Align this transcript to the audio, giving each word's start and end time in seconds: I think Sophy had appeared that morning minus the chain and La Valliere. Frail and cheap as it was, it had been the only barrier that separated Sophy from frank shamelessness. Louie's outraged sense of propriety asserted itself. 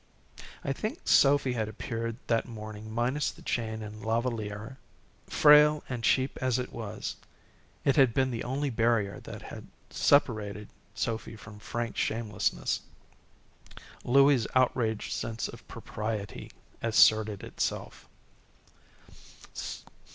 I 0.63 0.73
think 0.73 1.01
Sophy 1.05 1.53
had 1.53 1.69
appeared 1.69 2.15
that 2.25 2.47
morning 2.47 2.91
minus 2.91 3.29
the 3.29 3.43
chain 3.43 3.83
and 3.83 4.03
La 4.03 4.19
Valliere. 4.19 4.79
Frail 5.27 5.83
and 5.87 6.03
cheap 6.03 6.39
as 6.41 6.57
it 6.57 6.73
was, 6.73 7.17
it 7.85 7.97
had 7.97 8.11
been 8.11 8.31
the 8.31 8.43
only 8.43 8.71
barrier 8.71 9.19
that 9.19 9.61
separated 9.91 10.69
Sophy 10.95 11.35
from 11.35 11.59
frank 11.59 11.97
shamelessness. 11.97 12.79
Louie's 14.03 14.47
outraged 14.55 15.11
sense 15.11 15.47
of 15.47 15.67
propriety 15.67 16.49
asserted 16.81 17.43
itself. 17.43 18.09